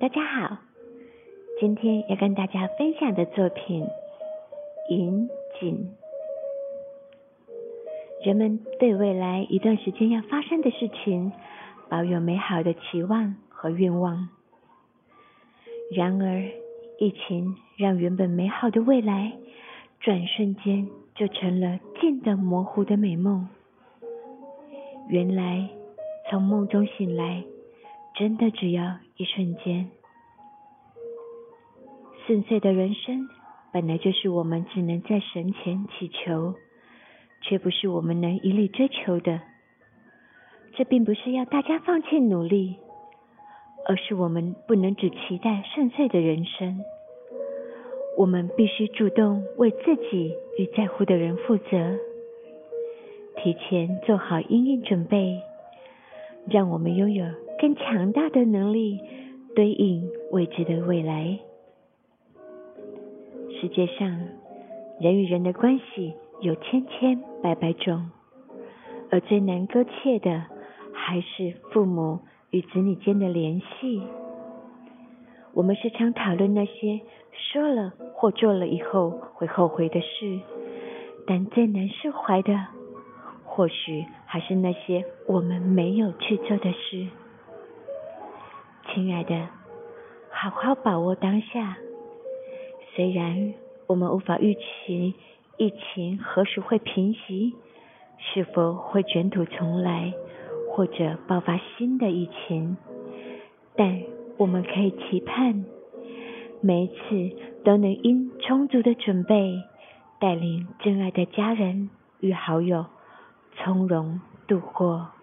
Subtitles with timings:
[0.00, 0.58] 大家好，
[1.60, 3.84] 今天要跟大家分享的作品
[4.88, 5.28] 《引
[5.60, 5.94] 颈》。
[8.26, 11.32] 人们对未来一段时间要发生的事情，
[11.88, 14.28] 抱有美好的期望和愿望。
[15.92, 16.42] 然而，
[16.98, 19.32] 疫情让原本美好的未来，
[20.00, 23.48] 转瞬间就成了近的模糊的美梦。
[25.08, 25.68] 原来，
[26.28, 27.44] 从梦中醒来，
[28.16, 29.90] 真的只要一瞬间。
[32.26, 33.28] 顺遂的人生，
[33.72, 36.54] 本来就是我们只能在神前祈求，
[37.42, 39.40] 却不是我们能一力追求的。
[40.76, 42.76] 这并不是要大家放弃努力，
[43.86, 46.80] 而是我们不能只期待顺遂的人生。
[48.16, 51.98] 我们必须主动为自己与在乎的人负责，
[53.36, 55.42] 提前做好应应准备，
[56.48, 57.26] 让我们拥有
[57.58, 59.00] 更强大的能力，
[59.54, 61.38] 对应未知的未来。
[63.60, 64.08] 世界上，
[65.00, 68.10] 人与人的关系有千千百百种，
[69.10, 70.44] 而最难割切的，
[70.92, 74.02] 还是父母与子女间的联系。
[75.54, 77.00] 我们时常讨论那些
[77.32, 80.40] 说了或做了以后会后悔的事，
[81.26, 82.66] 但最难释怀的，
[83.44, 87.06] 或许还是那些我们没有去做的事。
[88.94, 89.48] 亲爱的，
[90.30, 91.76] 好好把握当下。
[92.94, 93.52] 虽然
[93.88, 95.14] 我们无法预期
[95.56, 97.56] 疫情何时会平息，
[98.18, 100.12] 是否会卷土重来，
[100.70, 102.76] 或者爆发新的疫情，
[103.74, 104.00] 但
[104.36, 105.64] 我们可以期盼
[106.60, 109.60] 每一次都能因充足的准备，
[110.20, 112.86] 带领真爱的家人与好友
[113.56, 115.13] 从容度过。